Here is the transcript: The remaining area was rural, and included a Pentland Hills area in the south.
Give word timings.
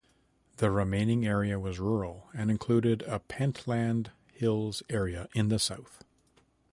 The 0.57 0.71
remaining 0.71 1.27
area 1.27 1.59
was 1.59 1.77
rural, 1.79 2.27
and 2.33 2.49
included 2.49 3.03
a 3.03 3.19
Pentland 3.19 4.09
Hills 4.33 4.81
area 4.89 5.29
in 5.35 5.49
the 5.49 5.59
south. 5.59 6.03